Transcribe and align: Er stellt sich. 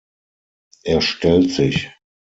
Er 0.81 0.99
stellt 1.01 1.51
sich. 1.51 1.91